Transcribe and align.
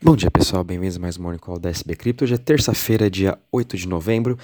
Bom 0.00 0.14
dia 0.14 0.30
pessoal, 0.30 0.62
bem-vindos 0.62 0.96
a 0.96 1.00
mais 1.00 1.18
um 1.18 1.22
Morning 1.22 1.40
Call 1.40 1.58
da 1.58 1.70
SB 1.70 1.96
Crypto. 1.96 2.22
Hoje 2.22 2.34
é 2.34 2.38
terça-feira, 2.38 3.10
dia 3.10 3.36
8 3.50 3.76
de 3.76 3.88
novembro, 3.88 4.38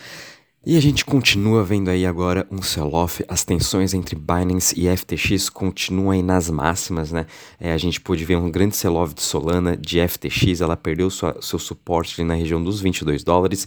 e 0.66 0.76
a 0.76 0.80
gente 0.80 1.04
continua 1.04 1.62
vendo 1.62 1.90
aí 1.90 2.04
agora 2.04 2.44
um 2.50 2.60
sell-off. 2.60 3.24
As 3.28 3.44
tensões 3.44 3.94
entre 3.94 4.16
Binance 4.16 4.74
e 4.76 4.88
FTX 4.88 5.48
continuam 5.48 6.10
aí 6.10 6.24
nas 6.24 6.50
máximas, 6.50 7.12
né? 7.12 7.26
É, 7.60 7.72
a 7.72 7.78
gente 7.78 8.00
pôde 8.00 8.24
ver 8.24 8.36
um 8.36 8.50
grande 8.50 8.74
sell-off 8.74 9.14
de 9.14 9.22
Solana, 9.22 9.76
de 9.76 10.00
FTX, 10.00 10.60
ela 10.60 10.76
perdeu 10.76 11.08
sua, 11.08 11.40
seu 11.40 11.60
suporte 11.60 12.24
na 12.24 12.34
região 12.34 12.60
dos 12.60 12.80
22 12.80 13.22
dólares, 13.22 13.64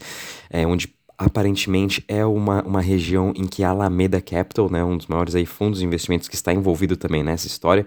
é, 0.49 0.67
onde 0.67 0.93
aparentemente 1.17 2.03
é 2.07 2.23
uma, 2.23 2.61
uma 2.61 2.81
região 2.81 3.33
em 3.35 3.47
que 3.47 3.63
a 3.63 3.69
Alameda 3.69 4.21
Capital, 4.21 4.69
né, 4.69 4.83
um 4.83 4.95
dos 4.95 5.07
maiores 5.07 5.33
aí 5.33 5.45
fundos 5.45 5.79
de 5.79 5.85
investimentos 5.85 6.27
que 6.27 6.35
está 6.35 6.53
envolvido 6.53 6.95
também 6.95 7.23
nessa 7.23 7.47
história, 7.47 7.85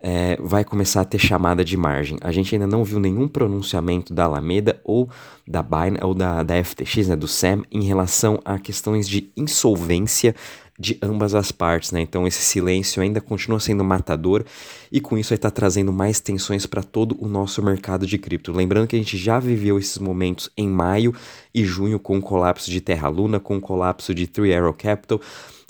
é, 0.00 0.36
vai 0.40 0.64
começar 0.64 1.02
a 1.02 1.04
ter 1.04 1.18
chamada 1.18 1.64
de 1.64 1.76
margem. 1.76 2.18
A 2.20 2.32
gente 2.32 2.54
ainda 2.54 2.66
não 2.66 2.82
viu 2.82 2.98
nenhum 2.98 3.28
pronunciamento 3.28 4.12
da 4.12 4.24
Alameda 4.24 4.80
ou 4.82 5.08
da 5.46 5.62
Binance 5.62 6.04
ou 6.04 6.14
da, 6.14 6.42
da 6.42 6.62
FTX, 6.64 7.08
né, 7.08 7.16
do 7.16 7.28
SAM, 7.28 7.62
em 7.70 7.82
relação 7.82 8.40
a 8.44 8.58
questões 8.58 9.08
de 9.08 9.30
insolvência 9.36 10.34
de 10.78 10.96
ambas 11.02 11.34
as 11.34 11.50
partes, 11.50 11.90
né? 11.90 12.00
Então 12.00 12.26
esse 12.26 12.40
silêncio 12.40 13.02
ainda 13.02 13.20
continua 13.20 13.58
sendo 13.58 13.82
matador 13.82 14.44
e 14.92 15.00
com 15.00 15.18
isso 15.18 15.30
vai 15.30 15.36
estar 15.36 15.50
tá 15.50 15.54
trazendo 15.56 15.92
mais 15.92 16.20
tensões 16.20 16.66
para 16.66 16.82
todo 16.82 17.16
o 17.18 17.26
nosso 17.26 17.62
mercado 17.62 18.06
de 18.06 18.16
cripto. 18.16 18.52
Lembrando 18.52 18.86
que 18.86 18.94
a 18.94 18.98
gente 18.98 19.16
já 19.16 19.40
viveu 19.40 19.78
esses 19.78 19.98
momentos 19.98 20.50
em 20.56 20.68
maio 20.68 21.12
e 21.52 21.64
junho 21.64 21.98
com 21.98 22.18
o 22.18 22.22
colapso 22.22 22.70
de 22.70 22.80
Terra 22.80 23.08
Luna, 23.08 23.40
com 23.40 23.56
o 23.56 23.60
colapso 23.60 24.14
de 24.14 24.26
Three 24.26 24.54
Arrow 24.54 24.72
Capital. 24.72 25.20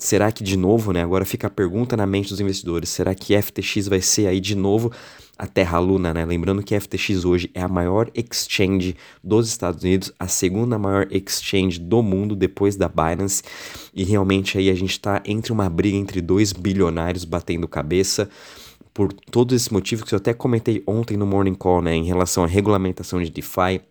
Será 0.01 0.31
que 0.31 0.41
de 0.45 0.55
novo, 0.55 0.93
né? 0.93 1.03
Agora 1.03 1.25
fica 1.25 1.47
a 1.47 1.49
pergunta 1.49 1.97
na 1.97 2.07
mente 2.07 2.29
dos 2.29 2.39
investidores: 2.39 2.87
será 2.87 3.13
que 3.13 3.39
FTX 3.39 3.89
vai 3.89 3.99
ser 3.99 4.27
aí 4.27 4.39
de 4.39 4.55
novo 4.55 4.91
a 5.37 5.45
Terra 5.45 5.77
Luna, 5.77 6.13
né? 6.13 6.25
Lembrando 6.25 6.63
que 6.63 6.79
FTX 6.79 7.25
hoje 7.25 7.51
é 7.53 7.61
a 7.61 7.67
maior 7.67 8.09
exchange 8.15 8.95
dos 9.21 9.49
Estados 9.49 9.83
Unidos, 9.83 10.13
a 10.17 10.25
segunda 10.27 10.79
maior 10.79 11.05
exchange 11.11 11.79
do 11.79 12.01
mundo 12.01 12.33
depois 12.33 12.77
da 12.77 12.87
Binance. 12.87 13.43
E 13.93 14.05
realmente 14.05 14.57
aí 14.57 14.69
a 14.69 14.73
gente 14.73 14.91
está 14.91 15.21
entre 15.25 15.51
uma 15.51 15.69
briga 15.69 15.97
entre 15.97 16.21
dois 16.21 16.53
bilionários 16.53 17.25
batendo 17.25 17.67
cabeça 17.67 18.29
por 18.93 19.11
todos 19.11 19.53
esses 19.53 19.69
motivos 19.69 20.07
que 20.07 20.15
eu 20.15 20.17
até 20.17 20.33
comentei 20.33 20.81
ontem 20.87 21.17
no 21.17 21.25
Morning 21.25 21.55
Call, 21.55 21.81
né, 21.81 21.95
em 21.95 22.05
relação 22.05 22.43
à 22.43 22.47
regulamentação 22.47 23.21
de 23.21 23.29
DeFi, 23.29 23.81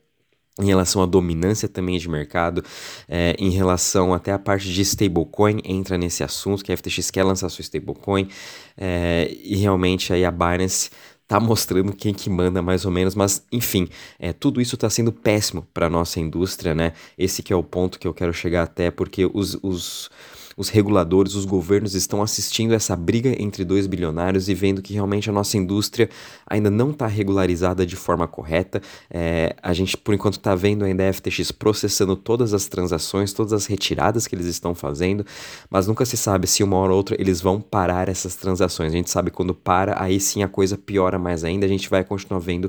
em 0.59 0.67
relação 0.67 1.03
à 1.03 1.07
dominância 1.07 1.69
também 1.69 1.99
de 1.99 2.09
mercado, 2.09 2.65
é, 3.09 3.35
em 3.39 3.51
relação 3.51 4.13
até 4.13 4.33
a 4.33 4.39
parte 4.39 4.73
de 4.73 4.83
stablecoin, 4.83 5.61
entra 5.65 5.97
nesse 5.97 6.25
assunto, 6.25 6.65
que 6.65 6.73
a 6.73 6.77
FTX 6.77 7.11
quer 7.11 7.25
lançar 7.25 7.49
sua 7.49 7.63
stablecoin, 7.63 8.29
é, 8.77 9.31
e 9.43 9.57
realmente 9.57 10.13
aí 10.13 10.25
a 10.25 10.31
Binance 10.31 10.91
tá 11.29 11.39
mostrando 11.39 11.93
quem 11.93 12.15
que 12.15 12.31
manda 12.31 12.63
mais 12.63 12.87
ou 12.87 12.91
menos, 12.91 13.15
mas 13.15 13.45
enfim, 13.53 13.87
é, 14.19 14.33
tudo 14.33 14.63
isso 14.63 14.77
está 14.77 14.89
sendo 14.89 15.13
péssimo 15.13 15.67
para 15.75 15.91
nossa 15.91 16.19
indústria, 16.19 16.75
né? 16.75 16.95
Esse 17.19 17.43
que 17.43 17.53
é 17.53 17.57
o 17.57 17.63
ponto 17.63 17.99
que 17.99 18.09
eu 18.09 18.15
quero 18.15 18.33
chegar 18.33 18.63
até, 18.63 18.91
porque 18.91 19.27
os, 19.27 19.59
os 19.63 20.11
os 20.59 20.69
reguladores, 20.69 21.37
os 21.37 21.45
governos 21.45 21.95
estão 21.95 22.21
assistindo 22.21 22.75
essa 22.75 22.97
briga 22.97 23.41
entre 23.41 23.65
dois 23.65 23.87
bilionários 23.87 24.49
e 24.49 24.55
vendo 24.55 24.83
que 24.83 24.93
realmente 24.93 25.31
a 25.31 25.33
nossa 25.33 25.57
indústria 25.57 26.11
ainda 26.45 26.69
não 26.69 26.91
está 26.91 27.07
regularizada 27.07 27.87
de 27.87 27.95
forma 27.95 28.27
correta. 28.27 28.83
É, 29.09 29.55
a 29.63 29.73
gente, 29.73 29.97
por 29.97 30.13
enquanto, 30.13 30.35
está 30.35 30.57
vendo 30.57 30.85
ainda 30.85 31.09
a 31.09 31.13
FTX 31.13 31.53
processando 31.53 32.17
todas 32.17 32.53
as 32.53 32.67
transações, 32.67 33.33
todas 33.33 33.53
as 33.53 33.67
retiradas 33.67 34.27
que 34.27 34.35
eles 34.35 34.47
estão 34.47 34.75
fazendo, 34.75 35.25
mas 35.71 35.87
nunca 35.87 36.05
se 36.05 36.17
sabe 36.17 36.49
se 36.49 36.65
uma 36.65 36.77
hora 36.77 36.91
ou 36.91 36.97
outra 36.97 37.17
eles 37.21 37.41
vão 37.41 37.61
parar 37.61 38.09
essas 38.09 38.35
transações. 38.35 38.93
A 38.93 38.97
gente 38.97 39.11
sabe 39.11 39.31
quando 39.31 39.55
para, 39.55 40.03
aí 40.03 40.19
sim 40.19 40.43
a 40.43 40.49
coisa 40.49 40.77
piora 40.77 41.21
mais 41.21 41.45
ainda, 41.45 41.67
a 41.67 41.69
gente 41.69 41.89
vai 41.89 42.03
continuar 42.03 42.41
vendo 42.41 42.69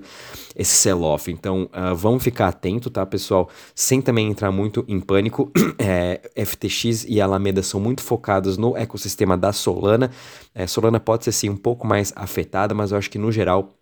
esse 0.55 0.75
sell-off. 0.75 1.31
Então, 1.31 1.67
uh, 1.73 1.95
vamos 1.95 2.23
ficar 2.23 2.49
atento, 2.49 2.91
tá, 2.91 3.03
pessoal? 3.03 3.49
Sem 3.73 3.99
também 3.99 4.29
entrar 4.29 4.51
muito 4.51 4.85
em 4.87 4.99
pânico. 4.99 5.51
É, 5.81 6.19
FTX 6.45 7.05
e 7.07 7.21
Alameda 7.21 7.63
são 7.63 7.78
são 7.79 7.81
muito 7.81 8.03
focados 8.03 8.57
no 8.57 8.75
ecossistema 8.75 9.37
da 9.37 9.53
Solana. 9.53 10.11
É, 10.53 10.67
Solana 10.67 10.99
pode 10.99 11.23
ser 11.23 11.31
sim 11.31 11.49
um 11.49 11.55
pouco 11.55 11.87
mais 11.87 12.11
afetada, 12.15 12.75
mas 12.75 12.91
eu 12.91 12.97
acho 12.97 13.09
que 13.09 13.17
no 13.17 13.31
geral 13.31 13.75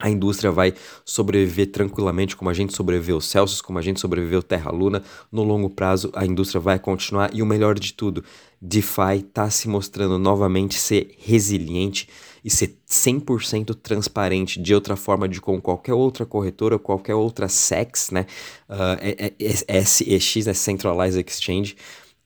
a 0.00 0.08
indústria 0.08 0.52
vai 0.52 0.74
sobreviver 1.04 1.72
tranquilamente, 1.72 2.36
como 2.36 2.48
a 2.48 2.54
gente 2.54 2.74
sobreviveu 2.74 3.20
Celsius, 3.20 3.60
como 3.60 3.80
a 3.80 3.82
gente 3.82 3.98
sobreviveu 3.98 4.42
Terra 4.42 4.70
Luna. 4.70 5.02
No 5.30 5.42
longo 5.42 5.70
prazo, 5.70 6.10
a 6.14 6.24
indústria 6.24 6.60
vai 6.60 6.78
continuar 6.78 7.30
e 7.34 7.42
o 7.42 7.46
melhor 7.46 7.76
de 7.76 7.92
tudo, 7.92 8.22
DeFi 8.60 9.26
está 9.28 9.50
se 9.50 9.68
mostrando 9.68 10.18
novamente 10.18 10.76
ser 10.76 11.14
resiliente 11.18 12.08
e 12.44 12.50
ser 12.50 12.78
100% 12.88 13.74
transparente 13.74 14.62
de 14.62 14.72
outra 14.72 14.94
forma 14.94 15.28
de 15.28 15.40
como 15.40 15.60
qualquer 15.60 15.94
outra 15.94 16.24
corretora, 16.24 16.78
qualquer 16.78 17.16
outra 17.16 17.48
SEX, 17.48 18.10
né? 18.12 18.24
Uh, 18.68 18.98
é, 19.00 19.32
é, 19.66 19.84
SEX, 19.84 20.46
né? 20.46 20.54
Centralized 20.54 21.24
Exchange 21.26 21.76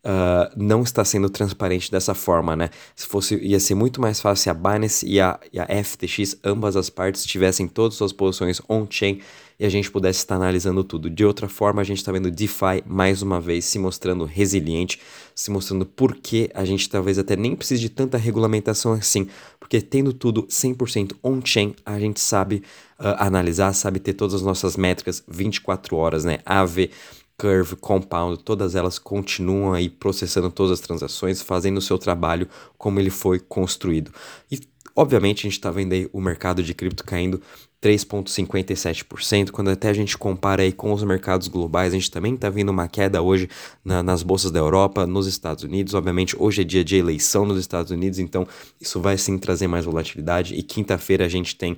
uh, 0.05 0.53
não 0.57 0.83
está 0.83 1.05
sendo 1.05 1.31
transparente 1.31 1.91
dessa 1.91 2.15
forma, 2.15 2.57
né? 2.57 2.71
Se 2.95 3.07
fosse, 3.07 3.37
ia 3.37 3.61
ser 3.61 3.75
muito 3.75 4.01
mais 4.01 4.21
fácil 4.21 4.43
se 4.43 4.51
a 4.51 4.55
Binance 4.55 5.07
e 5.07 5.21
a, 5.21 5.39
e 5.53 5.59
a 5.59 5.67
FTX, 5.85 6.37
ambas 6.45 6.77
as 6.77 6.91
partes, 6.91 7.25
tivessem 7.25 7.69
todas 7.69 7.95
as 7.95 7.99
suas 7.99 8.13
posições 8.13 8.61
on-chain 8.69 9.21
e 9.59 9.65
a 9.65 9.69
gente 9.69 9.91
pudesse 9.91 10.19
estar 10.19 10.37
analisando 10.37 10.83
tudo. 10.83 11.09
De 11.09 11.25
outra 11.25 11.49
forma, 11.49 11.81
a 11.81 11.85
gente 11.85 11.99
está 11.99 12.11
vendo 12.11 12.31
DeFi 12.31 12.83
mais 12.85 13.23
uma 13.23 13.41
vez 13.41 13.65
se 13.65 13.79
mostrando 13.79 14.25
resiliente, 14.25 15.01
se 15.35 15.51
mostrando 15.51 15.87
por 15.87 16.17
que 16.17 16.51
a 16.53 16.65
gente 16.65 16.89
talvez 16.89 17.19
até 17.19 17.37
nem 17.37 17.55
precise 17.55 17.81
de 17.81 17.89
tanta 17.89 18.19
regulamentação 18.19 18.93
assim, 18.93 19.29
porque 19.61 19.81
tendo 19.81 20.13
tudo 20.13 20.45
100% 20.49 21.13
on-chain, 21.23 21.77
a 21.87 21.99
gente 21.99 22.19
sabe 22.19 22.63
uh, 22.99 23.15
analisar, 23.19 23.73
sabe 23.73 24.01
ter 24.01 24.15
todas 24.15 24.35
as 24.35 24.43
nossas 24.43 24.77
métricas 24.77 25.23
24 25.29 25.97
horas, 25.97 26.25
né? 26.25 26.41
AV 26.45 26.91
Curve, 27.39 27.77
Compound, 27.77 28.43
todas 28.45 28.75
elas 28.75 28.99
continuam 28.99 29.73
aí 29.73 29.89
processando 29.89 30.51
todas 30.51 30.73
as 30.73 30.81
transações, 30.81 31.43
fazendo 31.43 31.79
o 31.79 31.83
seu 31.83 31.99
trabalho 31.99 32.49
como 32.79 33.01
ele 33.01 33.11
foi 33.11 33.41
construído. 33.41 34.13
E 34.51 34.61
obviamente 34.95 35.41
a 35.41 35.43
gente 35.49 35.59
está 35.59 35.71
vendo 35.71 35.93
aí 35.93 36.09
o 36.13 36.21
mercado 36.21 36.63
de 36.63 36.75
cripto 36.75 37.05
caindo 37.05 37.41
3,57%. 37.83 39.51
Quando 39.51 39.71
até 39.71 39.89
a 39.89 39.93
gente 39.93 40.17
compara 40.17 40.63
aí 40.63 40.73
com 40.73 40.93
os 40.93 41.03
mercados 41.03 41.49
globais, 41.49 41.93
a 41.93 41.97
gente 41.97 42.11
também 42.11 42.35
está 42.35 42.49
vendo 42.49 42.69
uma 42.69 42.87
queda 42.87 43.21
hoje 43.21 43.49
na, 43.85 44.03
nas 44.03 44.23
bolsas 44.23 44.53
da 44.53 44.61
Europa, 44.61 45.05
nos 45.05 45.27
Estados 45.27 45.65
Unidos. 45.65 45.93
Obviamente, 45.93 46.37
hoje 46.39 46.61
é 46.61 46.65
dia 46.65 46.85
de 46.85 46.97
eleição 46.97 47.45
nos 47.45 47.59
Estados 47.59 47.91
Unidos, 47.91 48.21
então 48.21 48.47
isso 48.81 49.01
vai 49.01 49.19
sim 49.19 49.37
trazer 49.37 49.67
mais 49.67 49.85
volatilidade. 49.85 50.55
E 50.55 50.63
quinta-feira 50.63 51.27
a 51.27 51.29
gente 51.29 51.57
tem 51.57 51.77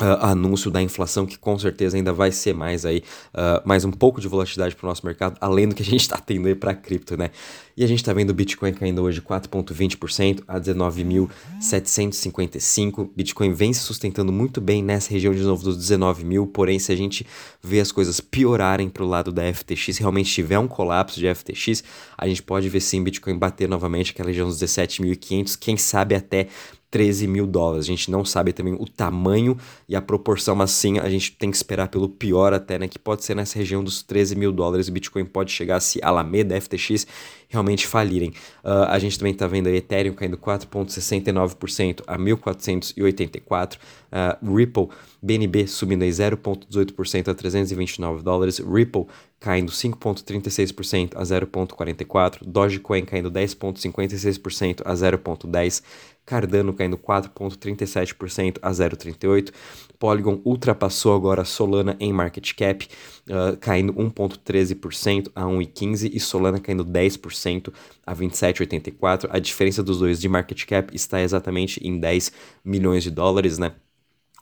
Uh, 0.00 0.18
anúncio 0.22 0.72
da 0.72 0.82
inflação 0.82 1.24
que 1.24 1.38
com 1.38 1.56
certeza 1.56 1.96
ainda 1.96 2.12
vai 2.12 2.32
ser 2.32 2.52
mais 2.52 2.84
aí 2.84 3.04
uh, 3.32 3.62
mais 3.64 3.84
um 3.84 3.92
pouco 3.92 4.20
de 4.20 4.26
volatilidade 4.26 4.74
para 4.74 4.86
o 4.86 4.88
nosso 4.88 5.06
mercado 5.06 5.36
além 5.40 5.68
do 5.68 5.74
que 5.76 5.82
a 5.82 5.86
gente 5.86 6.00
está 6.00 6.18
tendo 6.18 6.48
aí 6.48 6.54
para 6.56 6.74
cripto 6.74 7.16
né? 7.16 7.30
E 7.76 7.84
a 7.84 7.86
gente 7.86 8.00
está 8.00 8.12
vendo 8.12 8.30
o 8.30 8.34
Bitcoin 8.34 8.72
caindo 8.72 9.00
hoje 9.02 9.20
4,20% 9.20 10.42
a 10.48 10.58
19.755 10.58 13.10
Bitcoin 13.14 13.52
vem 13.52 13.72
se 13.72 13.82
sustentando 13.82 14.32
muito 14.32 14.60
bem 14.60 14.82
nessa 14.82 15.12
região 15.12 15.32
de 15.32 15.42
novo 15.42 15.62
dos 15.62 15.76
19 15.76 16.24
mil 16.24 16.48
porém 16.48 16.80
se 16.80 16.90
a 16.90 16.96
gente 16.96 17.24
vê 17.62 17.78
as 17.78 17.92
coisas 17.92 18.20
piorarem 18.20 18.88
para 18.88 19.04
o 19.04 19.08
lado 19.08 19.30
da 19.30 19.44
FTX 19.54 19.98
realmente 19.98 20.32
tiver 20.32 20.58
um 20.58 20.66
colapso 20.66 21.20
de 21.20 21.32
FTX 21.32 21.84
a 22.18 22.26
gente 22.26 22.42
pode 22.42 22.68
ver 22.68 22.80
sim 22.80 23.00
Bitcoin 23.00 23.38
bater 23.38 23.68
novamente 23.68 24.10
aquela 24.10 24.30
região 24.30 24.48
dos 24.48 24.60
17.500 24.60 25.56
quem 25.56 25.76
sabe 25.76 26.16
até 26.16 26.48
13 26.94 27.26
mil 27.26 27.44
dólares. 27.44 27.86
A 27.86 27.88
gente 27.88 28.08
não 28.08 28.24
sabe 28.24 28.52
também 28.52 28.72
o 28.72 28.86
tamanho 28.86 29.58
e 29.88 29.96
a 29.96 30.00
proporção, 30.00 30.54
mas 30.54 30.70
sim 30.70 31.00
a 31.00 31.10
gente 31.10 31.32
tem 31.32 31.50
que 31.50 31.56
esperar 31.56 31.88
pelo 31.88 32.08
pior 32.08 32.54
até, 32.54 32.78
né? 32.78 32.86
Que 32.86 33.00
pode 33.00 33.24
ser 33.24 33.34
nessa 33.34 33.58
região 33.58 33.82
dos 33.82 34.00
13 34.00 34.36
mil 34.36 34.52
dólares. 34.52 34.86
O 34.86 34.92
Bitcoin 34.92 35.24
pode 35.24 35.50
chegar 35.50 35.80
se 35.80 35.98
Alameda, 36.04 36.54
FTX 36.60 37.04
realmente 37.54 37.86
falirem. 37.86 38.30
Uh, 38.62 38.84
a 38.88 38.98
gente 38.98 39.18
também 39.18 39.32
está 39.32 39.46
vendo 39.46 39.68
a 39.68 39.72
Ethereum 39.72 40.14
caindo 40.14 40.36
4,69% 40.36 42.02
a 42.06 42.18
1.484. 42.18 43.76
Uh, 43.76 44.54
Ripple, 44.54 44.88
BNB 45.22 45.66
subindo 45.66 46.02
aí 46.02 46.10
0,18% 46.10 47.28
a 47.28 47.34
329 47.34 48.22
dólares. 48.22 48.58
Ripple 48.58 49.06
caindo 49.40 49.70
5,36% 49.70 51.12
a 51.16 51.22
0,44. 51.22 52.38
Dogecoin 52.46 53.04
caindo 53.04 53.30
10,56% 53.30 54.82
a 54.84 54.94
0,10. 54.94 55.82
Cardano 56.26 56.72
caindo 56.72 56.96
4,37% 56.96 58.58
a 58.62 58.70
0,38%. 58.70 59.52
Polygon 59.98 60.40
ultrapassou 60.44 61.14
agora 61.14 61.44
Solana 61.44 61.96
em 62.00 62.12
market 62.12 62.54
cap, 62.54 62.88
uh, 63.28 63.56
caindo 63.58 63.92
1,13% 63.92 65.30
a 65.34 65.42
1,15% 65.42 66.10
e 66.14 66.20
Solana 66.20 66.58
caindo 66.58 66.84
10% 66.84 67.43
a 68.06 68.14
27,84%. 68.14 69.28
A 69.30 69.38
diferença 69.38 69.82
dos 69.82 69.98
dois 69.98 70.20
de 70.20 70.28
market 70.28 70.64
cap 70.64 70.94
está 70.94 71.20
exatamente 71.20 71.80
em 71.86 71.98
10 71.98 72.32
milhões 72.64 73.02
de 73.02 73.10
dólares, 73.10 73.58
né? 73.58 73.74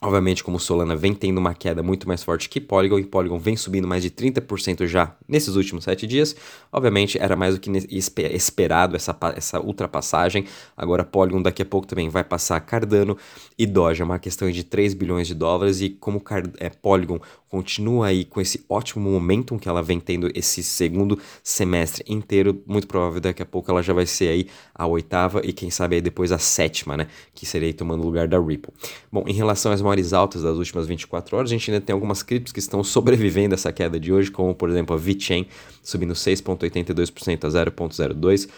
Obviamente, 0.03 0.43
como 0.43 0.59
Solana 0.59 0.97
vem 0.97 1.13
tendo 1.13 1.37
uma 1.37 1.53
queda 1.53 1.81
muito 1.81 2.05
mais 2.05 2.21
forte 2.21 2.49
que 2.49 2.59
Polygon, 2.59 2.99
e 2.99 3.05
Polygon 3.05 3.39
vem 3.39 3.55
subindo 3.55 3.87
mais 3.87 4.03
de 4.03 4.11
30% 4.11 4.85
já 4.85 5.15
nesses 5.25 5.55
últimos 5.55 5.85
7 5.85 6.05
dias, 6.05 6.35
obviamente 6.73 7.17
era 7.17 7.37
mais 7.37 7.55
do 7.55 7.61
que 7.61 7.71
esperado 7.89 8.97
essa, 8.97 9.17
essa 9.33 9.61
ultrapassagem. 9.61 10.45
Agora, 10.75 11.05
Polygon 11.05 11.41
daqui 11.41 11.61
a 11.61 11.65
pouco 11.65 11.87
também 11.87 12.09
vai 12.09 12.23
passar 12.23 12.59
Cardano 12.59 13.17
e 13.57 13.65
Doge, 13.65 14.01
é 14.01 14.05
uma 14.05 14.19
questão 14.19 14.51
de 14.51 14.65
3 14.65 14.93
bilhões 14.93 15.25
de 15.25 15.33
dólares. 15.33 15.79
E 15.79 15.89
como 15.89 16.19
Card 16.19 16.51
é, 16.57 16.69
Polygon 16.69 17.21
continua 17.53 18.07
aí 18.07 18.25
com 18.25 18.41
esse 18.41 18.65
ótimo 18.67 19.11
momentum 19.11 19.59
que 19.59 19.69
ela 19.69 19.83
vem 19.83 19.99
tendo 19.99 20.27
esse 20.33 20.63
segundo 20.63 21.19
semestre 21.43 22.03
inteiro, 22.07 22.63
muito 22.65 22.87
provável 22.87 23.21
daqui 23.21 23.43
a 23.43 23.45
pouco 23.45 23.69
ela 23.69 23.83
já 23.83 23.93
vai 23.93 24.07
ser 24.07 24.29
aí 24.29 24.47
a 24.73 24.87
oitava 24.87 25.39
e 25.43 25.53
quem 25.53 25.69
sabe 25.69 25.95
aí 25.95 26.01
depois 26.01 26.31
a 26.31 26.39
sétima, 26.39 26.97
né? 26.97 27.07
Que 27.31 27.45
seria 27.45 27.67
aí 27.67 27.73
tomando 27.73 28.01
o 28.01 28.05
lugar 28.07 28.27
da 28.27 28.39
Ripple. 28.39 28.73
Bom, 29.11 29.23
em 29.27 29.33
relação 29.33 29.71
às 29.71 29.83
maiores 29.93 30.13
altas 30.13 30.41
das 30.41 30.57
últimas 30.57 30.87
24 30.87 31.37
horas, 31.37 31.49
a 31.49 31.53
gente 31.53 31.69
ainda 31.69 31.85
tem 31.85 31.93
algumas 31.93 32.23
criptos 32.23 32.51
que 32.51 32.59
estão 32.59 32.83
sobrevivendo 32.83 33.53
a 33.53 33.55
essa 33.55 33.71
queda 33.71 33.99
de 33.99 34.11
hoje, 34.11 34.31
como 34.31 34.53
por 34.55 34.69
exemplo 34.69 34.95
a 34.95 34.99
VeChain 34.99 35.47
subindo 35.81 36.13
6,82% 36.13 37.45
a 37.45 37.47
0,02%, 37.47 38.49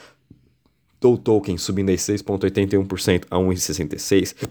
Dow 1.01 1.17
Token 1.17 1.57
subindo 1.57 1.89
aí 1.89 1.97
6,81% 1.97 3.25
a 3.29 3.35
1,66%, 3.37 4.49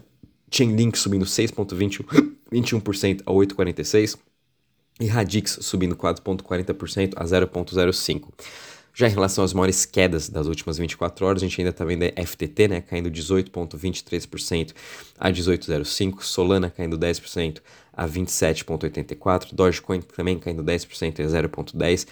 Chainlink 0.51 0.97
subindo 0.97 1.25
6,21% 1.25 3.21
a 3.25 3.31
8,46% 3.31 4.19
e 4.99 5.07
Radix 5.07 5.57
subindo 5.61 5.95
4,40% 5.95 7.13
a 7.15 7.25
0,05%. 7.25 8.23
Já 8.95 9.09
em 9.09 9.11
relação 9.11 9.43
às 9.43 9.51
maiores 9.51 9.83
quedas 9.85 10.29
das 10.29 10.47
últimas 10.47 10.77
24 10.77 11.25
horas, 11.25 11.43
a 11.43 11.45
gente 11.45 11.59
ainda 11.59 11.71
está 11.71 11.83
vendo 11.83 12.05
FTT 12.05 12.69
né, 12.69 12.79
caindo 12.79 13.11
18,23% 13.11 14.73
a 15.19 15.29
18,05%, 15.29 16.21
Solana 16.21 16.69
caindo 16.69 16.97
10% 16.97 17.57
a 17.91 18.07
27,84%, 18.07 19.53
Dogecoin 19.53 19.99
também 19.99 20.39
caindo 20.39 20.63
10% 20.63 21.19
a 21.19 21.27
0,10%, 21.27 22.05
uh, 22.05 22.07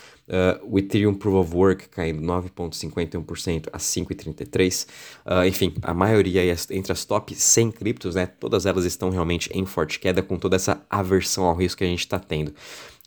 o 0.70 0.78
Ethereum 0.78 1.14
Proof 1.14 1.36
of 1.36 1.56
Work 1.56 1.88
caindo 1.88 2.22
9,51% 2.22 3.70
a 3.72 3.78
5,33%, 3.78 4.88
uh, 5.26 5.46
enfim, 5.46 5.74
a 5.82 5.94
maioria 5.94 6.42
entre 6.70 6.92
as 6.92 7.06
top 7.06 7.34
100 7.34 7.72
criptos, 7.72 8.16
né, 8.16 8.26
todas 8.26 8.66
elas 8.66 8.84
estão 8.84 9.10
realmente 9.10 9.50
em 9.54 9.66
forte 9.66 10.00
queda 10.00 10.22
com 10.22 10.38
toda 10.38 10.58
essa 10.58 10.82
aversão 10.90 11.46
ao 11.46 11.56
risco 11.56 11.78
que 11.78 11.86
a 11.86 11.88
gente 11.88 12.00
está 12.00 12.20
tendo. 12.20 12.54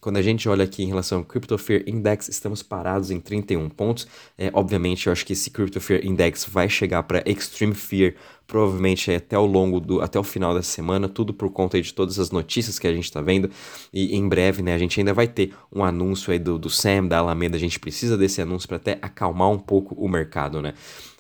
Quando 0.06 0.19
a 0.19 0.23
gente 0.23 0.49
olha 0.49 0.62
aqui 0.62 0.85
em 0.85 0.87
relação 0.87 1.19
ao 1.19 1.25
Crypto 1.25 1.58
Fear 1.58 1.82
Index, 1.85 2.29
estamos 2.29 2.62
parados 2.62 3.11
em 3.11 3.19
31 3.19 3.69
pontos. 3.69 4.06
É, 4.38 4.53
obviamente, 4.55 5.08
eu 5.08 5.12
acho 5.12 5.26
que 5.26 5.32
esse 5.32 5.50
Crypto 5.50 5.81
Fear 5.81 6.06
Index 6.06 6.44
vai 6.44 6.69
chegar 6.69 7.03
para 7.03 7.29
Extreme 7.29 7.75
Fear 7.75 8.14
provavelmente 8.47 9.11
até 9.11 9.37
o 9.37 9.44
longo 9.44 9.81
do 9.81 10.00
até 10.00 10.17
o 10.17 10.23
final 10.23 10.55
da 10.55 10.62
semana, 10.62 11.08
tudo 11.08 11.35
por 11.35 11.50
conta 11.50 11.82
de 11.82 11.93
todas 11.93 12.20
as 12.20 12.31
notícias 12.31 12.79
que 12.79 12.87
a 12.87 12.94
gente 12.94 13.06
está 13.06 13.20
vendo. 13.20 13.50
E 13.93 14.14
em 14.17 14.29
breve, 14.29 14.62
né, 14.62 14.75
a 14.75 14.79
gente 14.79 15.00
ainda 15.00 15.12
vai 15.12 15.26
ter 15.26 15.53
um 15.75 15.82
anúncio 15.82 16.32
aí 16.32 16.38
do, 16.38 16.56
do 16.56 16.70
Sam, 16.70 17.09
da 17.09 17.19
Alameda. 17.19 17.56
A 17.56 17.61
gente 17.61 17.81
precisa 17.81 18.17
desse 18.17 18.41
anúncio 18.41 18.69
para 18.69 18.76
até 18.76 19.00
acalmar 19.02 19.50
um 19.50 19.59
pouco 19.59 19.93
o 19.97 20.09
mercado, 20.09 20.62
né? 20.62 20.73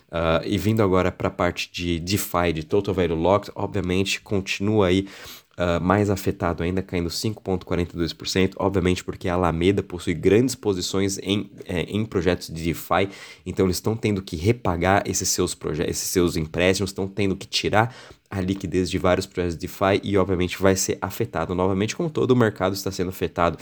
Uh, 0.06 0.46
e 0.46 0.56
vindo 0.56 0.80
agora 0.80 1.10
para 1.10 1.26
a 1.26 1.32
parte 1.32 1.68
de 1.72 1.98
DeFi, 1.98 2.52
de 2.54 2.62
Total 2.62 2.94
Value 2.94 3.16
Locked, 3.16 3.50
obviamente 3.56 4.20
continua 4.20 4.86
aí 4.86 5.08
Uh, 5.56 5.80
mais 5.80 6.10
afetado 6.10 6.62
ainda, 6.62 6.82
caindo 6.82 7.08
5,42%, 7.08 8.52
obviamente 8.58 9.02
porque 9.02 9.26
a 9.26 9.32
Alameda 9.32 9.82
possui 9.82 10.12
grandes 10.12 10.54
posições 10.54 11.18
em, 11.22 11.50
é, 11.64 11.80
em 11.84 12.04
projetos 12.04 12.48
de 12.48 12.62
DeFi, 12.62 13.08
então 13.46 13.64
eles 13.64 13.78
estão 13.78 13.96
tendo 13.96 14.20
que 14.20 14.36
repagar 14.36 15.02
esses 15.06 15.30
seus, 15.30 15.56
esses 15.88 16.08
seus 16.08 16.36
empréstimos, 16.36 16.90
estão 16.90 17.08
tendo 17.08 17.34
que 17.34 17.46
tirar 17.46 17.96
a 18.30 18.38
liquidez 18.38 18.90
de 18.90 18.98
vários 18.98 19.24
projetos 19.24 19.56
de 19.56 19.66
DeFi 19.66 20.00
e 20.02 20.18
obviamente 20.18 20.60
vai 20.60 20.76
ser 20.76 20.98
afetado 21.00 21.54
novamente, 21.54 21.96
como 21.96 22.10
todo 22.10 22.32
o 22.32 22.36
mercado 22.36 22.74
está 22.74 22.90
sendo 22.90 23.08
afetado. 23.08 23.58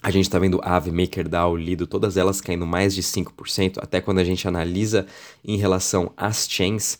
A 0.00 0.10
gente 0.10 0.24
está 0.24 0.38
vendo 0.38 0.60
Aave, 0.62 0.92
MakerDAO, 0.92 1.56
Lido, 1.56 1.86
todas 1.86 2.16
elas 2.16 2.40
caindo 2.40 2.66
mais 2.66 2.94
de 2.94 3.02
5%, 3.02 3.78
até 3.80 4.00
quando 4.00 4.18
a 4.18 4.24
gente 4.24 4.46
analisa 4.46 5.06
em 5.44 5.56
relação 5.56 6.12
às 6.16 6.48
chains, 6.48 6.98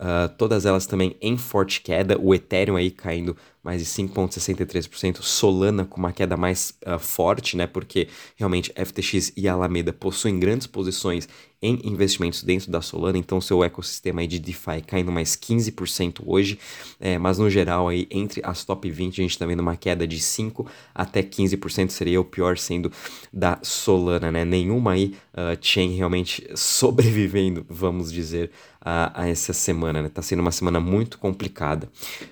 Uh, 0.00 0.28
todas 0.36 0.64
elas 0.64 0.86
também 0.86 1.16
em 1.20 1.36
forte 1.36 1.80
queda, 1.80 2.16
o 2.20 2.32
Ethereum 2.32 2.76
aí 2.76 2.90
caindo 2.90 3.36
mais 3.62 3.80
de 3.80 3.86
5,63%, 3.86 5.22
Solana 5.22 5.84
com 5.84 5.98
uma 5.98 6.12
queda 6.12 6.36
mais 6.36 6.74
uh, 6.86 6.98
forte, 6.98 7.56
né? 7.56 7.66
Porque 7.66 8.08
realmente 8.36 8.72
FTX 8.72 9.32
e 9.36 9.48
Alameda 9.48 9.92
possuem 9.92 10.38
grandes 10.38 10.66
posições 10.66 11.28
em 11.60 11.80
investimentos 11.84 12.42
dentro 12.42 12.70
da 12.70 12.80
Solana, 12.80 13.18
então 13.18 13.40
seu 13.40 13.64
ecossistema 13.64 14.26
de 14.26 14.38
DeFi 14.38 14.80
caindo 14.86 15.10
mais 15.10 15.34
15% 15.34 16.22
hoje, 16.24 16.58
é, 17.00 17.18
mas 17.18 17.38
no 17.38 17.50
geral 17.50 17.88
aí 17.88 18.06
entre 18.10 18.40
as 18.44 18.64
top 18.64 18.88
20 18.88 19.20
a 19.20 19.22
gente 19.22 19.32
está 19.32 19.44
vendo 19.44 19.60
uma 19.60 19.76
queda 19.76 20.06
de 20.06 20.20
5 20.20 20.64
até 20.94 21.20
15% 21.20 21.90
seria 21.90 22.20
o 22.20 22.24
pior 22.24 22.56
sendo 22.56 22.92
da 23.32 23.58
Solana, 23.62 24.30
né? 24.30 24.44
Nenhuma 24.44 24.92
aí 24.92 25.16
uh, 25.34 25.58
chain 25.60 25.96
realmente 25.96 26.48
sobrevivendo, 26.54 27.66
vamos 27.68 28.12
dizer, 28.12 28.52
a, 28.80 29.22
a 29.22 29.28
essa 29.28 29.52
semana, 29.52 30.02
né? 30.02 30.08
Tá 30.08 30.22
sendo 30.22 30.40
uma 30.40 30.52
semana 30.52 30.78
muito 30.78 31.18
complicada. 31.18 31.90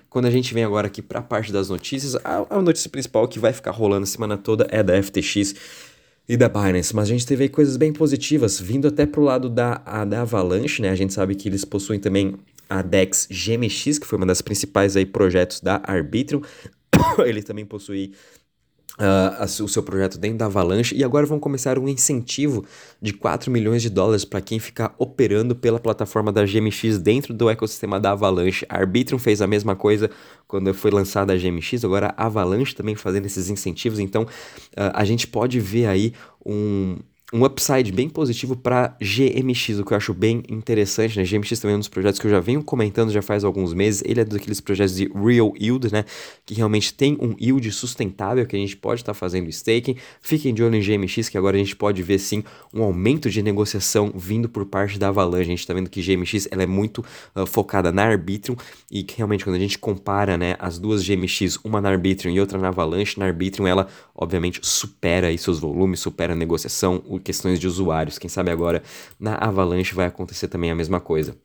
Quando 0.08 0.26
a 0.26 0.30
gente 0.30 0.54
vem 0.54 0.64
agora 0.64 0.86
aqui 0.86 1.02
para 1.02 1.20
parte 1.26 1.52
das 1.52 1.68
notícias, 1.68 2.16
a, 2.24 2.46
a 2.48 2.62
notícia 2.62 2.88
principal 2.88 3.28
que 3.28 3.38
vai 3.38 3.52
ficar 3.52 3.72
rolando 3.72 4.04
a 4.04 4.06
semana 4.06 4.38
toda 4.38 4.66
é 4.70 4.82
da 4.82 5.00
FTX 5.02 5.54
e 6.28 6.36
da 6.36 6.48
Binance, 6.48 6.94
mas 6.94 7.04
a 7.04 7.12
gente 7.12 7.26
teve 7.26 7.44
aí 7.44 7.48
coisas 7.48 7.76
bem 7.76 7.92
positivas, 7.92 8.58
vindo 8.58 8.88
até 8.88 9.06
pro 9.06 9.22
lado 9.22 9.48
da, 9.48 9.80
a, 9.84 10.04
da 10.04 10.22
Avalanche, 10.22 10.82
né? 10.82 10.90
A 10.90 10.94
gente 10.94 11.12
sabe 11.12 11.34
que 11.34 11.48
eles 11.48 11.64
possuem 11.64 12.00
também 12.00 12.34
a 12.68 12.82
DEX 12.82 13.28
GMX, 13.30 13.98
que 13.98 14.06
foi 14.06 14.18
uma 14.18 14.26
das 14.26 14.42
principais 14.42 14.96
aí 14.96 15.06
projetos 15.06 15.60
da 15.60 15.80
Arbitrum. 15.84 16.42
Ele 17.24 17.42
também 17.42 17.64
possui 17.64 18.12
Uh, 18.98 19.62
o 19.62 19.68
seu 19.68 19.82
projeto 19.82 20.16
dentro 20.16 20.38
da 20.38 20.46
Avalanche 20.46 20.96
e 20.96 21.04
agora 21.04 21.26
vão 21.26 21.38
começar 21.38 21.78
um 21.78 21.86
incentivo 21.86 22.64
de 23.00 23.12
4 23.12 23.50
milhões 23.50 23.82
de 23.82 23.90
dólares 23.90 24.24
para 24.24 24.40
quem 24.40 24.58
ficar 24.58 24.94
operando 24.98 25.54
pela 25.54 25.78
plataforma 25.78 26.32
da 26.32 26.46
GMX 26.46 26.98
dentro 26.98 27.34
do 27.34 27.50
ecossistema 27.50 28.00
da 28.00 28.12
Avalanche. 28.12 28.64
A 28.70 28.78
Arbitrum 28.78 29.18
fez 29.18 29.42
a 29.42 29.46
mesma 29.46 29.76
coisa 29.76 30.10
quando 30.48 30.72
foi 30.72 30.90
lançada 30.90 31.34
a 31.34 31.36
GMX, 31.36 31.84
agora 31.84 32.14
a 32.16 32.24
Avalanche 32.24 32.74
também 32.74 32.94
fazendo 32.94 33.26
esses 33.26 33.50
incentivos, 33.50 33.98
então 33.98 34.22
uh, 34.22 34.26
a 34.94 35.04
gente 35.04 35.26
pode 35.26 35.60
ver 35.60 35.86
aí 35.86 36.14
um, 36.44 36.96
um 37.32 37.44
upside 37.44 37.90
bem 37.90 38.08
positivo 38.08 38.54
para 38.54 38.96
GMX, 39.00 39.80
o 39.80 39.84
que 39.84 39.92
eu 39.92 39.96
acho 39.96 40.14
bem 40.14 40.44
interessante, 40.48 41.18
né? 41.18 41.24
GMX 41.24 41.58
também 41.58 41.74
é 41.74 41.76
um 41.76 41.80
dos 41.80 41.88
projetos 41.88 42.20
que 42.20 42.26
eu 42.26 42.30
já 42.30 42.38
venho 42.38 42.62
comentando 42.62 43.10
já 43.10 43.20
faz 43.20 43.42
alguns 43.42 43.74
meses. 43.74 44.00
Ele 44.06 44.20
é 44.20 44.24
daqueles 44.24 44.60
projetos 44.60 44.94
de 44.94 45.10
real 45.12 45.52
yield, 45.60 45.92
né? 45.92 46.04
Que 46.44 46.54
realmente 46.54 46.94
tem 46.94 47.18
um 47.20 47.34
yield 47.40 47.68
sustentável 47.72 48.46
que 48.46 48.54
a 48.54 48.58
gente 48.58 48.76
pode 48.76 49.00
estar 49.00 49.12
tá 49.12 49.18
fazendo 49.18 49.48
staking. 49.48 49.96
Fiquem 50.22 50.54
de 50.54 50.62
olho 50.62 50.76
em 50.76 50.80
GMX, 50.80 51.28
que 51.28 51.36
agora 51.36 51.56
a 51.56 51.58
gente 51.58 51.74
pode 51.74 52.00
ver 52.00 52.20
sim 52.20 52.44
um 52.72 52.84
aumento 52.84 53.28
de 53.28 53.42
negociação 53.42 54.12
vindo 54.14 54.48
por 54.48 54.64
parte 54.64 54.96
da 54.96 55.08
Avalanche. 55.08 55.42
A 55.42 55.46
gente 55.46 55.60
está 55.60 55.74
vendo 55.74 55.90
que 55.90 56.00
GMX 56.00 56.46
ela 56.52 56.62
é 56.62 56.66
muito 56.66 57.04
uh, 57.34 57.44
focada 57.44 57.90
na 57.90 58.04
Arbitrum 58.04 58.54
e 58.88 59.02
que 59.02 59.16
realmente 59.16 59.42
quando 59.42 59.56
a 59.56 59.60
gente 59.60 59.78
compara, 59.80 60.38
né, 60.38 60.54
as 60.60 60.78
duas 60.78 61.02
GMX, 61.02 61.58
uma 61.64 61.80
na 61.80 61.88
Arbitrum 61.88 62.30
e 62.30 62.38
outra 62.38 62.56
na 62.56 62.68
Avalanche, 62.68 63.18
na 63.18 63.26
Arbitrum 63.26 63.66
ela 63.66 63.88
obviamente 64.14 64.60
supera 64.62 65.26
aí 65.26 65.36
seus 65.36 65.58
volumes, 65.58 65.98
supera 65.98 66.32
a 66.32 66.36
negociação, 66.36 67.02
questões 67.18 67.58
de 67.60 67.66
usuários. 67.66 68.18
Quem 68.18 68.28
sabe 68.28 68.50
agora 68.50 68.82
na 69.18 69.34
Avalanche 69.36 69.94
vai 69.94 70.06
acontecer 70.06 70.48
também 70.48 70.70
a 70.70 70.74
mesma 70.74 71.00
coisa. 71.00 71.36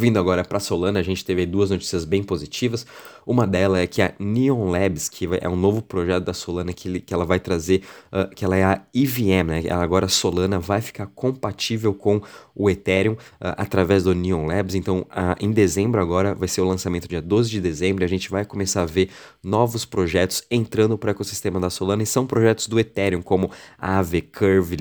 Vindo 0.00 0.18
agora 0.18 0.42
para 0.42 0.58
Solana, 0.58 0.98
a 0.98 1.02
gente 1.02 1.22
teve 1.22 1.44
duas 1.44 1.68
notícias 1.68 2.06
bem 2.06 2.22
positivas. 2.22 2.86
Uma 3.26 3.46
delas 3.46 3.80
é 3.80 3.86
que 3.86 4.00
a 4.00 4.14
Neon 4.18 4.70
Labs, 4.70 5.10
que 5.10 5.28
é 5.42 5.46
um 5.46 5.56
novo 5.56 5.82
projeto 5.82 6.24
da 6.24 6.32
Solana 6.32 6.72
que, 6.72 7.00
que 7.00 7.12
ela 7.12 7.26
vai 7.26 7.38
trazer, 7.38 7.82
uh, 8.10 8.34
que 8.34 8.42
ela 8.42 8.56
é 8.56 8.64
a 8.64 8.82
EVM, 8.94 9.46
né? 9.46 9.62
Agora 9.70 10.06
a 10.06 10.08
Solana 10.08 10.58
vai 10.58 10.80
ficar 10.80 11.06
compatível 11.08 11.92
com 11.92 12.22
o 12.54 12.70
Ethereum 12.70 13.12
uh, 13.12 13.16
através 13.58 14.04
do 14.04 14.14
Neon 14.14 14.46
Labs. 14.46 14.74
Então, 14.74 15.00
uh, 15.00 15.36
em 15.38 15.52
dezembro 15.52 16.00
agora 16.00 16.34
vai 16.34 16.48
ser 16.48 16.62
o 16.62 16.64
lançamento 16.64 17.06
dia 17.06 17.20
12 17.20 17.50
de 17.50 17.60
dezembro. 17.60 18.02
A 18.02 18.08
gente 18.08 18.30
vai 18.30 18.46
começar 18.46 18.80
a 18.80 18.86
ver 18.86 19.10
novos 19.44 19.84
projetos 19.84 20.42
entrando 20.50 20.96
para 20.96 21.08
o 21.08 21.10
ecossistema 21.10 21.60
da 21.60 21.68
Solana 21.68 22.02
e 22.02 22.06
são 22.06 22.26
projetos 22.26 22.68
do 22.68 22.80
Ethereum, 22.80 23.20
como 23.20 23.50
Aave, 23.78 24.22
Curve, 24.22 24.78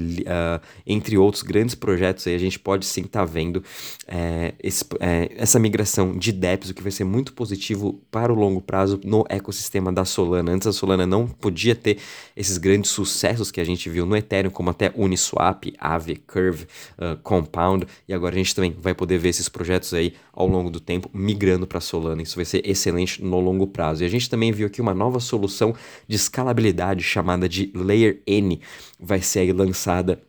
entre 0.87 1.17
outros 1.17 1.43
grandes 1.43 1.75
projetos. 1.75 2.25
Aí 2.25 2.35
a 2.35 2.39
gente 2.39 2.57
pode 2.57 2.85
sim 2.85 3.01
estar 3.01 3.19
tá 3.19 3.25
vendo 3.25 3.61
eh, 4.07 4.53
esse 4.63 4.85
é, 4.99 5.08
essa 5.35 5.59
migração 5.59 6.17
de 6.17 6.31
DEPs, 6.31 6.69
o 6.69 6.73
que 6.73 6.81
vai 6.81 6.91
ser 6.91 7.03
muito 7.03 7.33
positivo 7.33 8.01
para 8.11 8.31
o 8.31 8.35
longo 8.35 8.61
prazo 8.61 8.99
no 9.03 9.25
ecossistema 9.29 9.91
da 9.91 10.05
Solana. 10.05 10.51
Antes 10.51 10.67
a 10.67 10.73
Solana 10.73 11.05
não 11.05 11.27
podia 11.27 11.75
ter 11.75 11.97
esses 12.35 12.57
grandes 12.57 12.91
sucessos 12.91 13.51
que 13.51 13.61
a 13.61 13.63
gente 13.63 13.89
viu 13.89 14.05
no 14.05 14.15
Ethereum, 14.15 14.51
como 14.51 14.69
até 14.69 14.91
Uniswap, 14.95 15.73
Aave, 15.79 16.15
Curve, 16.15 16.67
uh, 16.97 17.17
Compound, 17.23 17.87
e 18.07 18.13
agora 18.13 18.35
a 18.35 18.37
gente 18.37 18.55
também 18.55 18.75
vai 18.79 18.93
poder 18.93 19.17
ver 19.17 19.29
esses 19.29 19.49
projetos 19.49 19.93
aí 19.93 20.13
ao 20.33 20.47
longo 20.47 20.69
do 20.69 20.79
tempo 20.79 21.09
migrando 21.13 21.67
para 21.67 21.79
Solana. 21.79 22.21
Isso 22.21 22.35
vai 22.35 22.45
ser 22.45 22.67
excelente 22.67 23.23
no 23.23 23.39
longo 23.39 23.67
prazo. 23.67 24.03
E 24.03 24.05
a 24.05 24.09
gente 24.09 24.29
também 24.29 24.51
viu 24.51 24.67
aqui 24.67 24.81
uma 24.81 24.93
nova 24.93 25.19
solução 25.19 25.75
de 26.07 26.15
escalabilidade 26.15 27.03
chamada 27.03 27.47
de 27.47 27.71
Layer 27.75 28.21
N, 28.25 28.61
vai 28.99 29.21
ser 29.21 29.53
lançada 29.53 30.21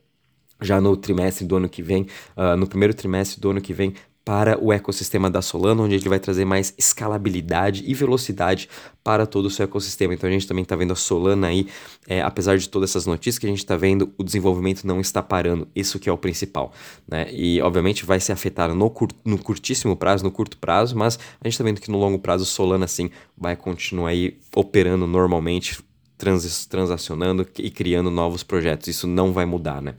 já 0.60 0.80
no 0.80 0.96
trimestre 0.96 1.46
do 1.46 1.56
ano 1.56 1.68
que 1.68 1.82
vem, 1.82 2.06
uh, 2.36 2.56
no 2.56 2.66
primeiro 2.66 2.92
trimestre 2.94 3.40
do 3.40 3.50
ano 3.50 3.60
que 3.60 3.72
vem, 3.72 3.94
para 4.24 4.62
o 4.62 4.72
ecossistema 4.72 5.30
da 5.30 5.40
Solana, 5.42 5.82
onde 5.82 5.94
ele 5.94 6.08
vai 6.08 6.20
trazer 6.20 6.44
mais 6.44 6.74
escalabilidade 6.76 7.82
e 7.86 7.94
velocidade 7.94 8.68
para 9.02 9.26
todo 9.26 9.46
o 9.46 9.50
seu 9.50 9.64
ecossistema. 9.64 10.14
Então 10.14 10.28
a 10.28 10.32
gente 10.32 10.46
também 10.46 10.62
está 10.62 10.76
vendo 10.76 10.92
a 10.92 10.96
Solana 10.96 11.48
aí, 11.48 11.66
é, 12.06 12.20
apesar 12.20 12.58
de 12.58 12.68
todas 12.68 12.90
essas 12.90 13.06
notícias 13.06 13.38
que 13.38 13.46
a 13.46 13.48
gente 13.48 13.58
está 13.58 13.76
vendo, 13.76 14.12
o 14.18 14.22
desenvolvimento 14.22 14.86
não 14.86 15.00
está 15.00 15.22
parando. 15.22 15.66
Isso 15.74 15.98
que 15.98 16.08
é 16.08 16.12
o 16.12 16.18
principal. 16.18 16.72
Né? 17.08 17.32
E 17.32 17.60
obviamente 17.62 18.04
vai 18.04 18.20
ser 18.20 18.32
afetado 18.32 18.74
no, 18.74 18.90
cur 18.90 19.08
no 19.24 19.38
curtíssimo 19.38 19.96
prazo, 19.96 20.22
no 20.22 20.30
curto 20.30 20.58
prazo, 20.58 20.96
mas 20.96 21.18
a 21.40 21.48
gente 21.48 21.54
está 21.54 21.64
vendo 21.64 21.80
que 21.80 21.90
no 21.90 21.98
longo 21.98 22.18
prazo 22.18 22.44
Solana 22.44 22.86
sim 22.86 23.10
vai 23.36 23.56
continuar 23.56 24.10
aí 24.10 24.36
operando 24.54 25.06
normalmente, 25.06 25.82
trans, 26.18 26.66
transacionando 26.66 27.48
e 27.58 27.70
criando 27.70 28.10
novos 28.10 28.42
projetos. 28.42 28.88
Isso 28.88 29.06
não 29.06 29.32
vai 29.32 29.46
mudar, 29.46 29.80
né? 29.80 29.94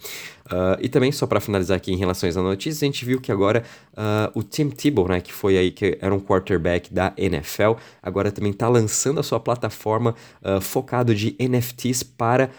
Uh, 0.45 0.77
e 0.79 0.89
também, 0.89 1.11
só 1.11 1.27
para 1.27 1.39
finalizar 1.39 1.77
aqui 1.77 1.91
em 1.91 1.97
relação 1.97 2.27
às 2.27 2.35
notícias, 2.35 2.81
a 2.81 2.85
gente 2.85 3.05
viu 3.05 3.21
que 3.21 3.31
agora 3.31 3.63
uh, 3.93 4.39
o 4.39 4.43
Tim 4.43 4.69
Tebow, 4.69 5.07
né, 5.07 5.21
que 5.21 5.31
foi 5.31 5.57
aí, 5.57 5.71
que 5.71 5.97
era 6.01 6.13
um 6.13 6.19
quarterback 6.19 6.93
da 6.93 7.13
NFL, 7.17 7.73
agora 8.01 8.31
também 8.31 8.51
está 8.51 8.67
lançando 8.67 9.19
a 9.19 9.23
sua 9.23 9.39
plataforma 9.39 10.15
uh, 10.43 10.59
focado 10.61 11.13
de 11.13 11.35
NFTs 11.39 12.03
para 12.03 12.49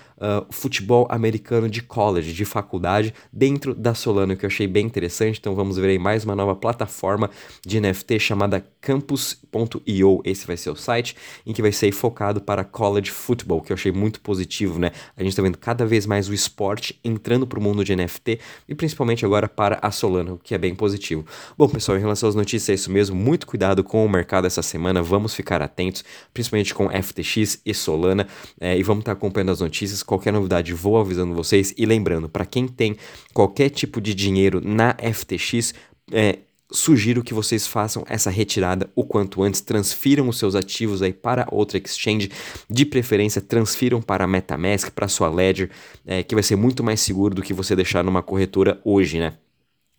o 0.49 0.53
futebol 0.53 1.05
americano 1.11 1.69
de 1.69 1.83
college, 1.83 2.33
de 2.33 2.45
faculdade, 2.45 3.13
dentro 3.33 3.75
da 3.75 3.93
Solana, 3.93 4.37
que 4.37 4.45
eu 4.45 4.47
achei 4.47 4.69
bem 4.69 4.87
interessante. 4.87 5.41
Então 5.41 5.53
vamos 5.53 5.77
ver 5.77 5.89
aí 5.89 5.99
mais 5.99 6.25
uma 6.25 6.37
nova 6.37 6.55
plataforma 6.55 7.29
de 7.67 7.81
NFT 7.81 8.21
chamada 8.21 8.65
campus.io, 8.81 10.21
esse 10.25 10.47
vai 10.47 10.57
ser 10.57 10.71
o 10.71 10.77
site, 10.77 11.17
em 11.45 11.53
que 11.53 11.61
vai 11.61 11.73
ser 11.73 11.91
focado 11.91 12.41
para 12.41 12.63
college 12.63 13.11
football, 13.11 13.63
que 13.63 13.73
eu 13.73 13.75
achei 13.75 13.91
muito 13.91 14.21
positivo, 14.21 14.79
né? 14.79 14.93
A 15.17 15.23
gente 15.23 15.31
está 15.33 15.43
vendo 15.43 15.59
cada 15.59 15.85
vez 15.85 16.07
mais 16.07 16.29
o 16.29 16.35
esporte 16.35 16.99
entrando 17.03 17.47
para 17.47 17.59
o 17.59 17.63
mundo 17.63 17.82
de 17.85 17.95
NFT 17.95 18.39
e 18.69 18.75
principalmente 18.75 19.25
agora 19.25 19.49
para 19.49 19.79
a 19.83 19.91
Solana, 19.91 20.35
o 20.35 20.39
que 20.39 20.55
é 20.55 20.59
bem 20.59 20.75
positivo. 20.75 21.25
Bom, 21.57 21.69
pessoal, 21.69 21.99
em 21.99 22.01
relação 22.01 22.29
às 22.29 22.35
notícias, 22.35 22.69
é 22.69 22.75
isso 22.75 22.91
mesmo. 22.91 23.17
Muito 23.17 23.47
cuidado 23.47 23.83
com 23.83 24.05
o 24.05 24.09
mercado 24.09 24.47
essa 24.47 24.63
semana. 24.63 25.03
Vamos 25.03 25.35
ficar 25.35 25.63
atentos, 25.63 26.05
principalmente 26.33 26.75
com 26.75 26.89
FTX 26.89 27.61
e 27.65 27.75
Solana, 27.75 28.27
é, 28.61 28.77
e 28.77 28.83
vamos 28.83 29.03
estar 29.03 29.13
acompanhando 29.13 29.53
as 29.53 29.61
notícias. 29.61 30.03
Qualquer 30.03 30.33
novidade, 30.33 30.73
vou 30.73 30.99
avisando 30.99 31.35
vocês. 31.35 31.75
E 31.77 31.87
lembrando, 31.87 32.29
para 32.29 32.45
quem 32.45 32.67
tem 32.67 32.97
qualquer 33.33 33.71
tipo 33.71 34.01
de 34.01 34.15
dinheiro 34.15 34.61
na 34.63 34.95
FTX, 34.95 35.75
é, 36.11 36.39
sugiro 36.73 37.23
que 37.23 37.35
vocês 37.35 37.67
façam 37.67 38.05
essa 38.09 38.31
retirada 38.31 38.91
o 38.95 39.05
quanto 39.05 39.43
antes, 39.43 39.61
transfiram 39.61 40.29
os 40.29 40.39
seus 40.39 40.55
ativos 40.55 41.03
aí 41.03 41.13
para 41.13 41.47
outra 41.51 41.79
exchange, 41.79 42.31
de 42.69 42.85
preferência 42.85 43.41
transfiram 43.41 44.01
para 44.01 44.25
a 44.25 44.27
MetaMask, 44.27 44.91
para 44.91 45.07
a 45.07 45.09
sua 45.09 45.29
Ledger, 45.29 45.71
é, 46.07 46.23
que 46.23 46.35
vai 46.35 46.43
ser 46.43 46.57
muito 46.57 46.83
mais 46.83 47.01
seguro 47.01 47.35
do 47.35 47.43
que 47.43 47.55
você 47.55 47.77
deixar 47.77 48.03
numa 48.03 48.23
corretora 48.23 48.81
hoje, 48.85 49.19
né? 49.19 49.35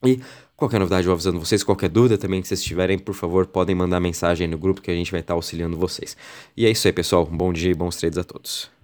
E 0.06 0.20
qualquer 0.58 0.80
novidade, 0.80 1.04
eu 1.04 1.10
vou 1.10 1.14
avisando 1.14 1.40
vocês, 1.40 1.64
qualquer 1.64 1.90
dúvida 1.90 2.18
também 2.18 2.42
que 2.42 2.48
vocês 2.48 2.62
tiverem, 2.62 3.00
por 3.00 3.16
favor, 3.16 3.46
podem 3.48 3.76
mandar 3.76 4.00
mensagem 4.00 4.48
no 4.48 4.58
grupo 4.58 4.82
que 4.82 4.92
a 4.92 4.96
gente 4.96 5.12
vai 5.12 5.22
estar 5.22 5.34
auxiliando 5.34 5.78
vocês. 5.78 6.18
E 6.58 6.66
é 6.66 6.70
isso 6.70 6.88
aí, 6.88 6.94
pessoal. 6.94 7.26
Bom 7.26 7.54
dia 7.54 7.72
e 7.72 7.74
bons 7.74 7.96
trades 7.96 8.18
a 8.18 8.24
todos. 8.24 8.83